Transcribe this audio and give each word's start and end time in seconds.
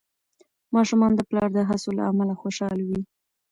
ماشومان 0.75 1.11
د 1.15 1.19
پلار 1.29 1.49
د 1.53 1.59
هڅو 1.69 1.89
له 1.97 2.03
امله 2.11 2.33
خوشحال 2.41 2.79
وي. 2.87 3.01